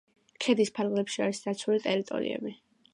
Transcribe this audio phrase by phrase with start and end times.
[0.45, 2.61] ქედის ფარგლებში არის დაცული ტერიტორიები.